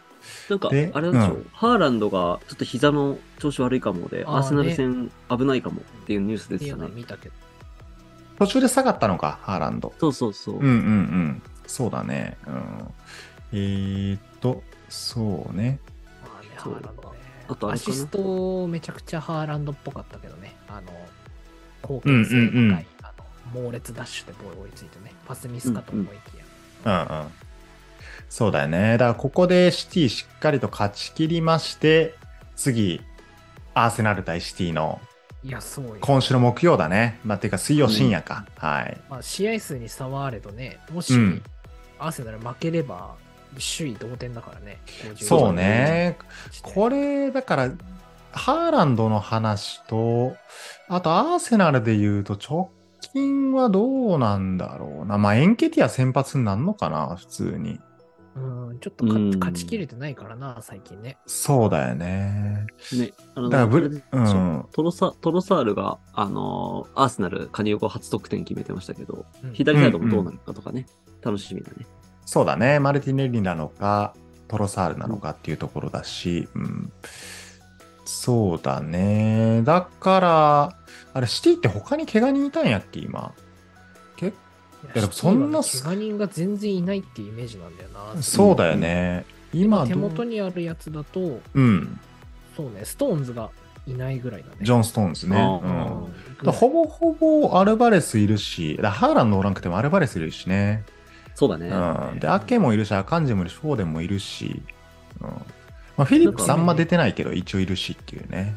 [0.49, 7.01] なんか、あでれなんでしょう、うんハーランドがちょっと膝の調子悪いかもで、アーセナル戦危ないかもっていうニュース出っていうのてたね。
[7.01, 7.35] 見たけど。
[8.39, 9.93] 途中で下がったのか、ハーランド。
[9.99, 10.59] そうそうそう。
[10.59, 11.43] うんうんうん。
[11.67, 12.37] そうだね。
[12.47, 12.55] うん。
[13.53, 15.81] えー、っと、そうね。
[16.63, 17.19] ハーランドね。
[17.49, 20.55] あとアシストめちゃくちゃハーランドっぽかったけどね。
[20.69, 20.93] あの、
[21.83, 23.13] 貢献性高い、うんうんうんあ
[23.55, 25.13] の猛烈ダッシュでボール追いついてね。
[25.27, 26.39] パスミスかと思いき
[26.87, 27.05] や。
[27.07, 27.27] うんうん。
[28.31, 28.93] そうだよね。
[28.93, 32.15] だからここでシティしっかりと勝ち切りまして、
[32.57, 33.03] 次、
[33.75, 35.01] アーセナル対シティの
[35.45, 35.97] いや、そうよ。
[36.01, 37.19] 今週の木曜だね。
[37.25, 38.47] まあ、ていうか水曜深夜か。
[38.57, 39.01] はい。
[39.11, 41.43] まあ、試合数に差はあれどね、もし、うん
[41.99, 43.15] アーセナル負ければ、
[43.59, 44.79] 首位同点だからね。
[45.17, 46.17] 50そうね。
[46.63, 47.71] これ、だから、
[48.33, 50.37] ハーランドの話と、
[50.89, 55.19] あとアーセナルで言うと直近はどうなんだろうな。
[55.19, 57.79] まあ、エンケティア先発になるのかな、普通に。
[58.35, 61.19] うん、ちょっと勝ちきれてないからな、最近ね。
[61.27, 62.67] そうだよね。
[62.95, 70.87] ね、あの、だからブルうんトロサ、トロサールが、あのーアーセナル加入後初得点決めてましたけど、うん左サイドもどうなるかとかね、
[71.21, 71.87] 楽しみだね。
[72.25, 72.79] そうだね。
[72.79, 74.15] マルティネリなのか、
[74.49, 76.93] トロサールなのかっていうところだし、うん。
[78.05, 79.63] そうだね。
[79.65, 80.77] だから、
[81.15, 83.33] あれ、シティって他に怪我人いたんやっけ、今？
[84.95, 88.21] でもそんな怪我人が全然いないっていうイメージなんだよな。
[88.21, 89.25] そうだよね。
[89.53, 90.03] 今手どう？
[90.11, 92.01] 元にあるやつだと、うん。
[92.57, 93.51] そうね、ストーンズが
[93.87, 94.57] いないぐらいだね。
[94.61, 95.37] ジョン・ストーンズね。
[95.37, 100.83] うんほぼほぼアルバレスいるし、ハーランドおらんくてもアルバレスいるしね。
[101.35, 101.69] そうだね。
[101.69, 102.19] うん。
[102.19, 104.63] で、アケもいるし、アカンジもいるし、フォーデンもいるし。
[105.21, 105.29] うん。
[105.29, 105.37] ま
[105.99, 108.55] あ、フィリップスあんま出てないけど、一応いるしっていうね。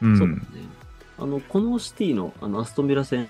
[0.00, 0.18] うん。
[0.18, 0.42] そうだね。
[1.18, 3.28] あの、このシティのあのアストンビラ戦、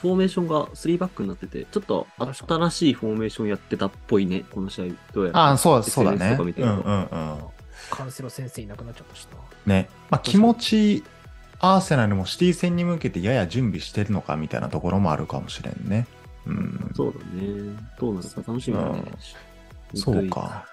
[0.00, 4.84] フォーメーションが3バックになってて、ちょっと新しいフォーメーションやってたっぽいね、この試合。
[5.12, 5.40] どうやら。
[5.40, 6.36] ああ、そう、そうだ SNS ね。
[6.36, 7.38] とか見てるとうんうんうん。
[7.90, 9.26] カンセロ先生いなくなっちゃったし
[9.66, 9.74] な。
[9.74, 9.88] ね。
[10.10, 11.04] まあ、気持ち、
[11.58, 16.06] アーセナルもシティ戦に向けてやや準備してるのかみたいなところもあるかもしれんね。
[16.46, 16.90] うん。
[16.94, 17.76] そうだね。
[17.98, 19.02] どうなるか楽しみだね。
[19.94, 20.66] そうか。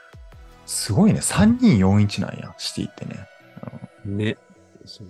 [0.66, 1.20] すごいね。
[1.22, 3.28] 3-2-4-1なんや、シティってね。
[4.06, 4.38] ね。
[4.86, 5.08] そう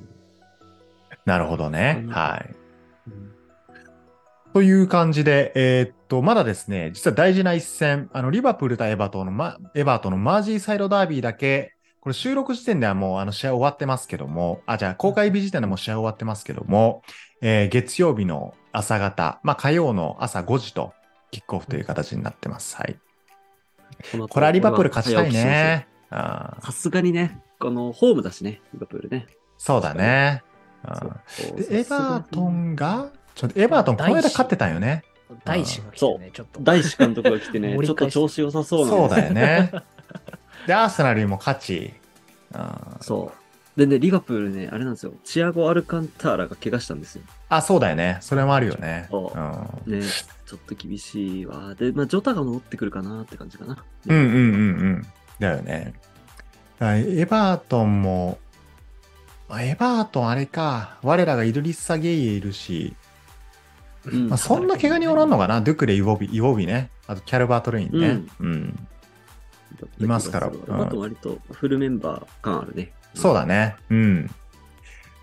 [1.25, 2.01] なるほどね。
[2.05, 2.55] うんはい。
[3.07, 3.39] うん
[4.53, 17.01] という感じで、えーっと、まだですね、実は大事な一戦、あの、リバプール対エバートンの、ま、エバートンのマージーサイドダービーだけ、これ収録時点ではもうあの試合終わってますけども、あ、じゃあ公開日時点でもう試合終わってますけども、
[17.41, 20.93] えー月曜日の朝方、まあ火曜の朝5時と
[21.31, 22.75] キックオフという形になってます。
[22.77, 22.97] はい。
[24.29, 25.87] これはリバプール勝ちたいね。
[26.09, 29.27] さすがにね、このホームだしね、リバプールね。
[29.57, 30.43] そうだね。
[31.57, 35.03] で、エバートンが、ちょっとエバートンこの間勝ってたんよね。
[35.43, 36.61] 大志が来てね、ちょっと。
[36.61, 39.71] 大志監督が来てね、ちょっと調子良さそうなんそうだよね。
[40.69, 41.93] で、アーセナルにも勝ち。
[43.01, 43.31] そ
[43.75, 43.79] う。
[43.79, 45.13] でね、リバプールね、あれなんですよ。
[45.23, 47.23] チアゴ・アルカンターラが怪我したんですよ。
[47.49, 48.19] あ、そうだよね。
[48.21, 49.07] それもあるよね。
[49.09, 49.39] そう
[49.87, 51.73] うんね、ちょっと厳しいわ。
[51.73, 53.83] で、まあ、ジョタが戻ってくるかなって感じかな。
[54.05, 54.37] うんうんうんう
[54.97, 55.07] ん。
[55.39, 55.95] だよね。
[56.81, 58.37] エバートンも、
[59.49, 60.99] まあエバートンあれか。
[61.01, 62.95] 我らがイドリッサ・ゲイエいるし、
[64.05, 65.61] うんまあ、そんな怪我におらんのかな。
[65.61, 66.91] ドゥクレ、イウォビ、イウォビね。
[67.07, 68.21] あとキャルバートレインね。
[68.39, 68.87] うん。
[69.99, 72.91] いますからうんあと割とフルメンバー感あるね。
[73.13, 73.75] そうだね。
[73.89, 74.29] うん。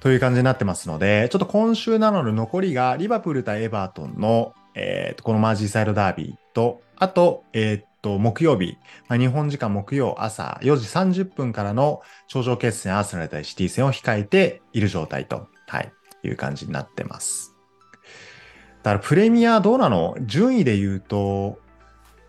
[0.01, 15.93] という感じになってますので、ちょっと今週なので残りがリバプール対エバートンの、えーとこのマージーサイドダービーと、あと、えーっと、木曜日、まあ、日本時間木曜朝4時30分からの頂上決戦アーセナル対シティ戦を控えている状態と、はい、
[16.23, 17.55] いう感じになってます。
[18.83, 20.17] だからプレミアどうなの？
[20.21, 21.59] 順位で言うと、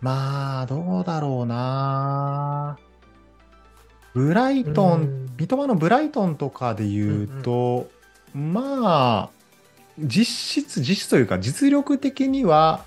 [0.00, 2.78] まあ、どうだろうな
[4.14, 7.88] ブライトンうん三笘のブライトンとかで言うと、
[8.34, 9.30] まあ、
[9.98, 12.84] 実質、実質というか実力的には、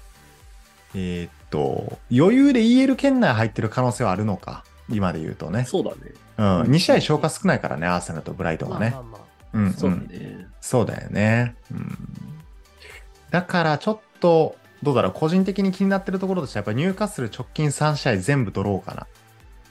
[0.93, 4.65] えーっと、余裕で EL 圏内入ってる可能性はあるのか。
[4.89, 5.63] 今で言うとね。
[5.65, 5.97] そうだね。
[6.38, 6.62] うん。
[6.63, 8.89] 2試合消化少ないからね、アーセナルとブライトンはね。
[8.89, 9.21] まあまあまあ
[9.54, 9.74] うん、うん。
[9.74, 10.47] そうだね。
[10.60, 11.56] そうだよね。
[11.71, 11.97] うん。
[13.30, 19.08] だからちょっと、どうだろう、個人的に気になってるところとしては、やっぱニューカッスル直近3試合全部ドローかな。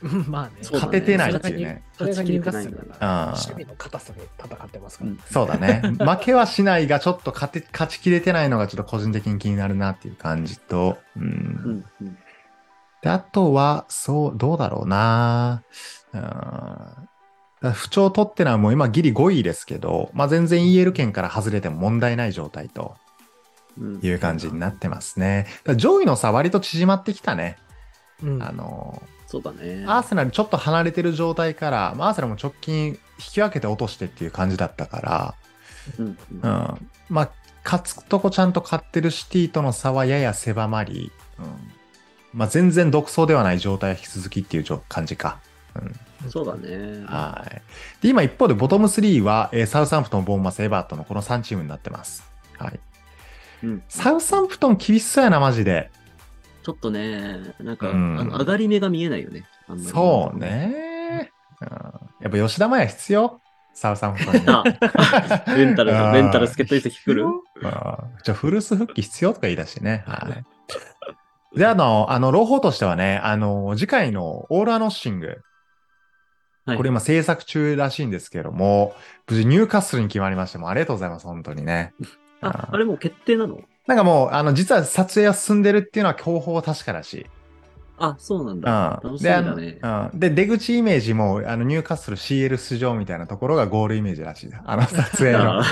[0.02, 0.52] う んまあね。
[0.72, 1.82] 勝ててないっていうね。
[1.98, 5.10] それがニューカッスルだあから、ー守備の硬さで戦ってますから。
[5.10, 5.82] うんそうだね。
[5.98, 11.22] 負けはしないが、ちょっと勝て勝ちきれてないのがちょっと個人的に気になるなっていう感じと、うん。
[11.22, 12.18] うんうん
[13.02, 15.62] で、あとは、そう、どうだろうな
[16.12, 17.72] うん。
[17.72, 23.09] 不調取ってのはもう今ギリ5位ですけど、まあ全然 EL 圏から外れても問題ない状態とうん
[24.02, 25.46] いう感じになってますね。
[25.76, 27.56] 上位の差割と縮まってきたね。
[28.22, 29.84] うんあの、そうだね。
[29.86, 35.34] アーセナルちょっと離れてる状態から、まあアーセナルも直近引き分けて落としてっていう感じだったから、
[35.98, 36.88] うんうんうん。
[37.08, 37.30] まあ、
[37.64, 41.46] 勝つとこちゃんと勝ってるシティとの差はやや狭まり、うん
[42.32, 45.40] まあ、全然独走ではない状態は引き続きっていうじょ感じか。
[45.74, 45.94] うん
[46.28, 47.02] そうだね。
[47.06, 47.62] はい。
[48.02, 52.22] で、今一方でボトム3は、えーサウサンプトン、ボーンマス、エバートンのこの3チームになってます。
[52.58, 52.78] はい。
[53.62, 53.82] うん。
[53.88, 55.90] サウサンプトン厳しそうやな、マジで。
[56.62, 59.46] ちょっとね、なんか、うんあの上がり目が見えないよね。
[59.90, 60.38] そう。
[60.38, 61.30] ね。
[61.60, 63.40] うん、やっぱ吉田麻也必要？
[63.72, 64.42] サウサンプトンに。
[64.46, 64.64] あ、
[65.56, 67.26] レンタルあーレンタル助っ人移籍来る？
[68.24, 70.04] じゃあ、フルス復帰必要とか言い出してね。
[70.06, 70.28] は
[71.54, 71.58] い。
[71.58, 75.26] で、あの、あの、朗報としてはね、あの、次回のオールアノッシング、
[76.66, 78.94] はいこれ今制作中らしいんですけども、
[79.28, 81.94] 無事ニューカッスルに決まりまして、もうありがとうございます、本当にね。
[82.40, 83.60] あ、あれもう決定なの？
[83.86, 87.26] なんかもう、あの、実は撮影は進んでるっていうのは広報は確かだし。
[88.02, 89.00] あ、そうなんだ。
[89.04, 89.10] うん。
[89.10, 89.78] 楽しみで、あのだね。
[90.12, 90.18] うん。
[90.18, 94.50] で、出口イメージも、あの、ニューカッスル CL 出場みたいなところがゴールイメージらしい。
[94.64, 95.62] あの、 撮影の。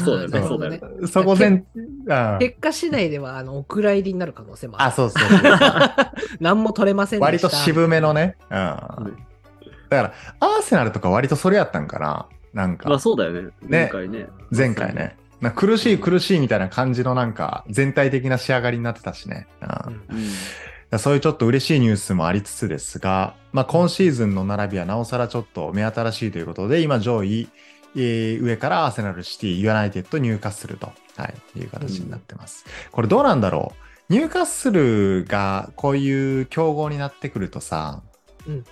[0.00, 0.80] そうだよね、そうだよね。
[1.00, 2.38] うんそこ全、うん。
[2.38, 4.94] 結果次第では、あの、お蔵入りになる可能性もああ、る。
[4.94, 5.40] そうそうそう。
[6.40, 7.26] 何も取れませんでした。
[7.26, 8.36] 割と渋めのね。
[8.50, 8.58] うん。
[8.58, 9.16] うん
[9.90, 12.26] だから、アーセナルとか割とそれやったんかな。
[12.52, 13.50] なんまあか、そうだよね。
[13.66, 14.26] 前回ね。
[14.54, 15.16] 前回ね。
[15.40, 19.46] な苦しい苦しいみたいな感じのなんか、全体的な仕上がりになってたしね。
[19.60, 19.94] うん。
[20.16, 20.22] うん。
[20.90, 20.98] うん。
[20.98, 27.48] そういうちょっと嬉しいニュースもありつつですが、まあ、今シーズンの並びはなおさらちょっと目新しいということで、今上位、
[27.94, 32.64] えー上からアーセナル、シティ、ユナイテッド、ニューカッスルと、はい、いう形になってます。
[32.90, 33.72] これどうなんだろ
[34.10, 34.12] う？
[34.12, 38.02] ニューカッスルがこういう強豪になってくるとさ、
[38.46, 38.64] うんうん。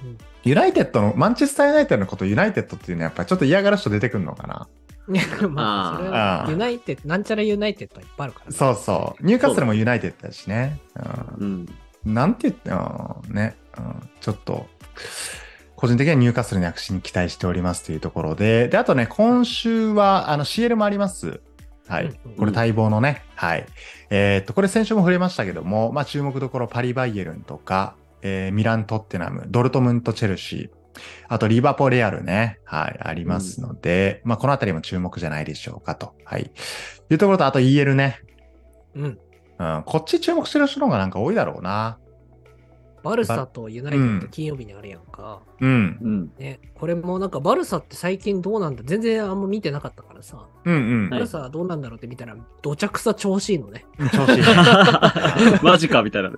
[0.45, 4.69] ユナイテッドの、マンチェスターユナイテッドのことをユナイテッドっていうのはやっぱりちょっと嫌がる人出てくるのかな。
[5.51, 8.57] まあ、そユナイテッド、なんちゃらユナイテッドはいっぱいあるからね。
[8.57, 9.27] そうそう。
[9.27, 10.81] ニューカッスルもユナイテッドだしね。
[11.39, 11.67] うん。
[12.07, 14.67] うん、なんて言って、うんね、うん、ちょっと、
[15.77, 21.41] 個人的にはニューカッスルの躍進に期待しておりますというところで、で、あとね、今週は、あの、CL もあります。
[21.87, 22.19] はい。
[22.37, 23.67] これ待望のね、はい。
[24.11, 30.76] えーっと、これ先週も触れましたけども、まあ、注目どころパリ・バイエルンとか、えーミラン・トッテナム、ドルトムント・チェルシー、
[31.29, 36.51] あとリバポ・レアルね、はい、ありますので、まあ、このあたりも注目じゃないでしょうかと、はい。
[37.11, 38.21] いうところと、あと EL ね、
[38.95, 39.19] うん。
[39.59, 41.99] うん、こっち注目してる人の方がなんか多いだろうな。
[43.07, 45.41] バルサとユナイテッド金曜日にあるやんか。
[45.61, 45.99] うん。
[46.03, 46.33] うん。
[46.39, 50.49] ね、これもなんかバルサって最近どうなんだ全然あんま見てなかったからさ。
[50.65, 51.11] うんうん。
[51.11, 53.87] バルサはどうなんだろうって見たら、どちゃくさ調子いいのね。
[54.13, 54.45] 調子いいね。
[55.63, 56.31] マジかみたいな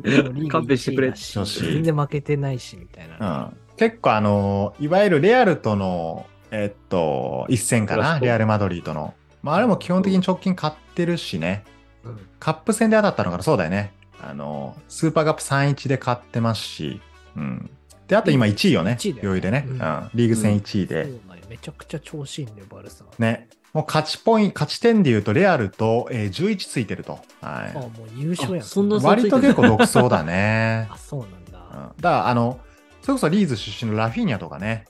[0.50, 1.16] 勘弁してくれ1位だ。
[1.16, 3.50] し調子いい全然負けてないし、みたいな。
[3.50, 9.14] うん、結構あのーいわゆるレアルとの、えっと、一戦かな、レアル・マドリーとの。
[9.42, 11.64] まあ、あれも基本的に直近勝ってるしね。
[12.04, 13.92] うんカップ戦で当たったのかなそうだよね。
[14.20, 17.00] あのースーパーカップ3-1で勝ってますし。
[17.36, 17.70] うん。
[18.06, 18.96] で、あと今1位よね。
[18.98, 20.10] 1位だよ余裕でね、ううんん。
[20.14, 21.04] リーグ戦1位で。
[21.04, 23.04] そうだよめちゃくちゃ調子いいんだよ、バルサ。
[23.18, 23.48] ね。
[23.72, 27.12] もう勝ちポイント、勝ち点で言うと、レアルと、えー11ついてると。
[27.40, 27.76] はい。
[27.76, 28.62] あもう優勝やん。
[28.62, 30.88] あそんな差割と結構独走だね。
[30.92, 31.58] あ、そうなんだ。
[31.72, 32.60] うんだから、あの、
[33.08, 34.84] それこそリーズ出身のラフィーニャとかね、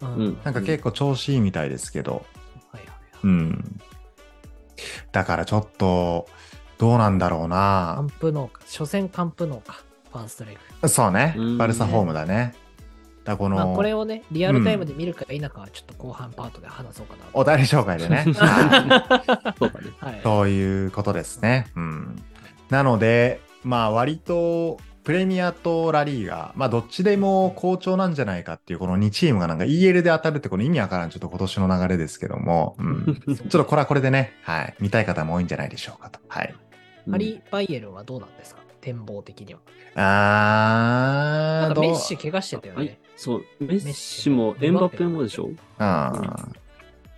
[0.00, 2.26] ううんなんか結構調子いいみたいですけど、
[2.72, 3.80] はいはいはいうん。
[5.12, 6.26] だからちょっと、
[6.78, 8.08] どうなんだろうカなン。
[8.08, 8.62] プノーか。
[8.66, 9.84] 初戦カンプノーか。
[10.10, 10.88] ファーストレグ。
[10.88, 11.42] そうねう。
[11.42, 12.54] んバルサホームだね。
[13.22, 17.22] だこの、まあ、これをね、リアルタイムで見るか否かはちょっと後半パートで話そうかな。
[17.34, 18.24] お便り紹介でね。
[18.34, 19.92] はいそうだね。
[20.00, 20.20] はい。
[20.24, 21.68] そういうことですね。
[21.76, 22.20] うん。
[22.68, 33.20] なので、まあ割と、プレミアとラリーが、まあどっちでも好調なんじゃないかっていうこの2チームがなんか EL で当たるってこの意味わからんちょっと今年の流れですけども、うん。
[33.26, 34.74] ちょっとこれはこれでね、はい。
[34.80, 36.20] 見たい方も多いんじゃないでしょうかと。
[36.28, 36.54] はい。
[37.10, 38.60] ハリー・バイエルンはどうなんですか？
[38.80, 39.60] 展望的には。
[39.94, 43.00] あー、なんかメッシ怪我してたよはいね。。
[43.16, 43.44] そう。
[43.60, 45.56] メッシもエンバペもでしょうん。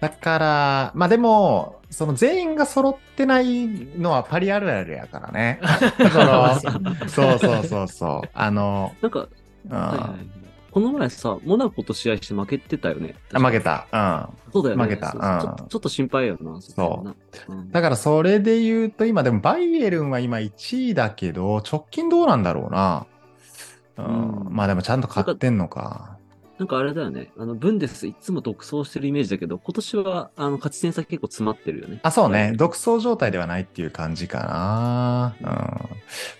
[0.02, 5.60] だから、まあでも、その全員が揃ってないのはパリあるあるやからね。
[7.08, 8.28] そのそうそうそうそう。
[8.34, 9.28] あの、なんか、
[9.70, 13.14] うんはいこの前さ、モナコと試合して負けてたよね。
[13.34, 13.86] あ負けた。
[13.92, 14.52] うん。
[14.54, 14.84] そうだよね。
[14.84, 16.62] 負けたそううんちょっと心配よな。
[16.62, 17.04] そ
[17.48, 17.70] ううん。
[17.70, 23.06] だからそれで言うと、今でもバイエルンは今1位だけど、直近どうなんだろうな。
[23.98, 24.46] うん。
[24.46, 26.11] うんまあでもちゃんと勝ってんのか。
[26.62, 27.32] なんかあれだよね。
[27.36, 31.98] あの、ブンデスいつも独走してるイメージだけど、今年は、あの、勝ち点差結構詰まってるよね。
[32.04, 32.52] あ、そうね。
[32.54, 35.34] 独走状態ではないっていう感じかな。
[35.40, 35.46] うん。
[35.48, 35.90] ま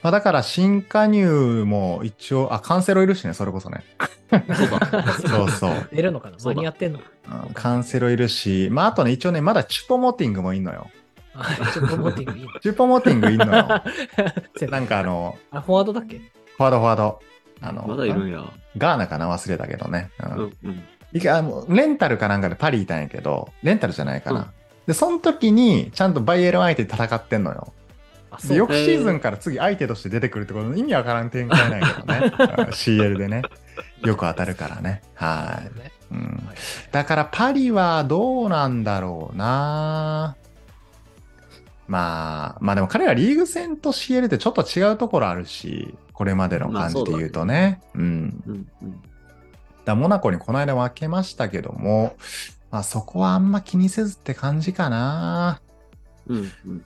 [0.04, 3.82] あだから新加入も一応、あ、カンセロいるしね、それこそね。
[4.30, 5.02] そうだ。
[5.28, 5.88] そうそう。
[5.92, 6.38] 出るのかな？
[6.38, 7.00] そうだ間に合ってんの？
[7.00, 10.88] うんカンセロいるし、まああとね、一応ね、まだチュポモティングもいんのよ。
[11.34, 12.50] あちょっとモティングいいの？
[12.62, 13.50] チュポモティングいんのよ。
[14.70, 16.18] なんかあの、あ、フォワードだっけ？
[16.18, 17.20] フォワードフォワード。
[17.62, 18.44] あの、まだいるんや。
[18.76, 19.30] ガーナかな？
[19.30, 20.10] 忘れたけどね。
[20.20, 20.82] うんうんうん。
[21.12, 24.52] いかあのレンタルかなんかでパリいたんやけど、レンタルじゃないかな。
[24.86, 27.72] で、その時にちゃんとバイエルン相手で戦ってんのよ。
[28.30, 32.32] あ、で、翌シーズンから次相手として出てくるってことの意味わからん展開ないけどね。
[32.58, 33.42] うん CL でね。
[34.04, 35.02] よく当たるからね。
[35.14, 35.78] はい。
[35.78, 36.56] ねうんはい
[36.90, 40.36] だからパリはどうなんだろうな
[41.88, 47.80] まあ、まあでも彼はリーグ戦と CL ってちょっと違うところあるし、これまでの感じで言うとね。
[47.94, 48.42] うん。
[48.46, 48.92] うんうん。
[48.92, 49.06] だか
[49.86, 52.16] らモナコにこの間負けましたけども、
[52.70, 55.60] まあそこはあんま気にせずって感じかな
[56.28, 56.48] うんうん。
[56.66, 56.82] うん。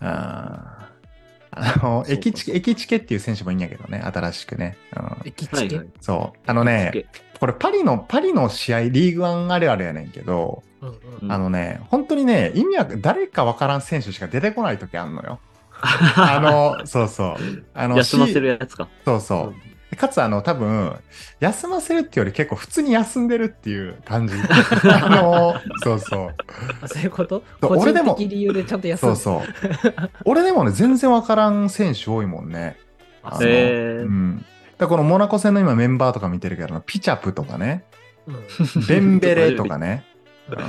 [1.56, 4.76] あの、駅チケ、駅チケっていう選手もいいんやけどね、新しくね。
[4.94, 5.28] うん。
[5.28, 5.80] 駅チケ？
[6.00, 6.38] そう。
[6.46, 7.06] あのね、
[7.40, 15.40] これパリの、パリの試合、リーグワンあるあるやねんけど、うんうんうんあのね、本当にね、意味は誰かわからん選手しか出てこない時あんのよ。
[15.80, 17.36] あの、そうそう。
[17.74, 18.88] あの、休ませるやつか。
[19.04, 19.75] そうそう。
[19.96, 20.94] かつ、あの、多分、
[21.40, 24.34] 休ませるっていうより結構普通に休んでるっていう感じ。
[24.90, 26.34] あの、そうそう。
[26.82, 27.42] あそういうこと？
[27.62, 30.10] 俺でも理由でちゃんと休そうそう。
[30.24, 32.76] 俺でもね、全然わからん選手多いもんね。
[33.22, 34.44] あのそうへーうん。
[34.78, 37.84] だこのモナコ戦の今メンバーとか見てるけど、ピチャプとかね、
[38.26, 40.04] うんベンベレとかね、
[40.50, 40.62] うんう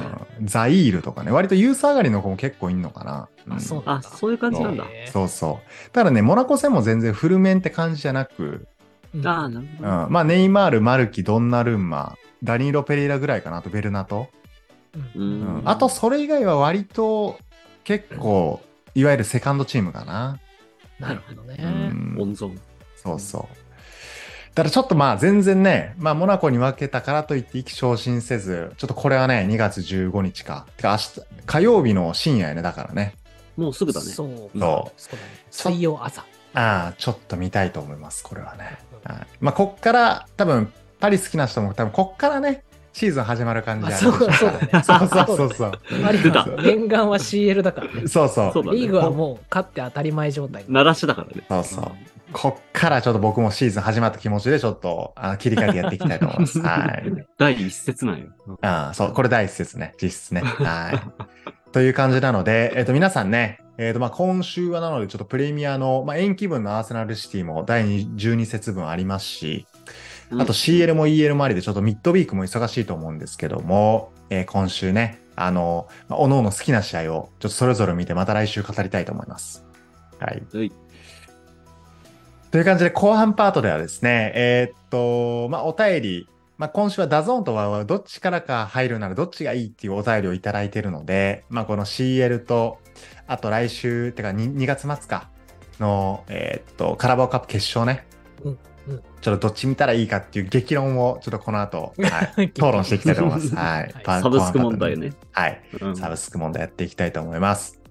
[0.43, 3.27] んザイールとかね、割とユース上がりの子も結構いんのかな。
[3.49, 4.85] あ、そうあ、そういう感じなんだ。
[5.11, 5.91] そうそう。
[5.91, 8.67] ただね、モナコ戦も全然フルメンって感じじゃなく、うん
[9.25, 10.07] ああ、なるほうど。
[10.07, 14.27] ん、まあネイマール、マルキ、ドンナルンマ、ダニーロ・ペレイラぐらいかな、あとベルナト。
[15.15, 17.39] ううんんうんあとそれ以外は割と
[17.83, 18.61] 結構、
[18.95, 20.39] いわゆるセカンドチームかな。
[20.99, 21.57] なるほどね。
[21.59, 22.57] うん温存。
[22.95, 23.41] そうそう。
[24.55, 30.65] だからちょっとまあ全然ね、まあモナコに負けたからといって意気昇進せず、ちょっとこれはね、2月15日か。
[30.77, 33.13] てか明日、火曜日の深夜やね、だからね。
[33.55, 34.07] もうすぐだね。
[34.07, 35.09] そうそう
[35.51, 36.21] 水曜朝。
[36.55, 38.79] ああ、ちょっと見たいと思います、これはね。
[39.13, 42.63] はい、まあこっから、多分、パリ好きな人も多分こっからね、
[42.97, 44.69] シーズン始まる感じああるそうそうだね。
[44.83, 45.71] そうそうそうそう。
[46.03, 48.07] パリは念願は CL だからね。
[48.07, 48.63] そうそう。
[48.73, 50.65] リーグはもう勝って当たり前状態。
[50.67, 51.43] 鳴らしだからね。
[51.47, 51.91] そうそう
[52.33, 56.59] こっからちょっと僕もシーズン始まった気持ちでちょっとあの切り替えてやっていきたいと思います。
[56.59, 57.25] はい。
[57.37, 58.27] 第一節なんよ。
[58.61, 60.41] ああ、そう、これ第一節ね、実質ね。
[60.41, 61.71] はい。
[61.71, 69.67] という感じなので、えっ、と、皆さんね、えっ、と、まあ、今週はなので、ちょっとプレミアの、まあ、延期分のアーセナルシティも第12節分ありますし、
[70.31, 79.63] あと CL も EL もありで、ちょっとミッドウィークも忙しいと思うんですけども、えー今週ね、あの、まあ、おのおの好きな試合を、ちょっとそれぞれ見て、また来週語りたいと思います。
[80.19, 80.43] はい。
[80.51, 80.71] はい。
[82.49, 92.79] という感じで、後半パートではですね、えーっと、まあ、お便り、まあ、今週は DAZN と WOWOW どっちからか入るならどっちがいいっていうお便りをいただいているので、まあ、この CL と、
[93.27, 95.29] あと来週、てか 2, 2月末か
[95.79, 98.05] の、えーっと、カラバオカップ決勝ね。
[98.43, 103.53] うんうんちょっとどっち見たらいいかっていう激論をちょっとこの後、はい、 討論していきたいと思います。
[103.53, 103.81] はい。
[103.93, 104.97] はいパサブスク問題。
[104.97, 105.11] ね。
[105.31, 105.61] はい。
[105.81, 107.81] うんサブスク問題やっていきたいと思います。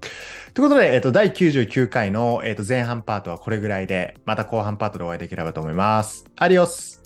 [0.55, 6.25] ということで、えっと、第99回の、えっと、前半パートはこれぐらいで、また後半パートでお会いできればと思います。
[6.37, 7.03] アディオス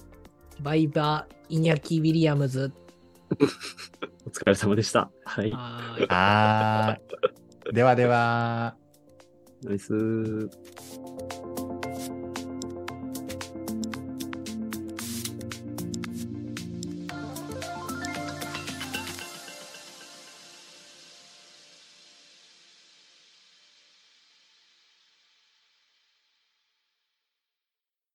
[0.61, 2.73] バイバー、イニャキ・ウィリアムズ。
[4.27, 5.11] お疲れ様でした。
[5.25, 5.51] はい。
[5.51, 7.50] はい。
[7.73, 8.75] ではでは。
[9.63, 9.93] ナイス。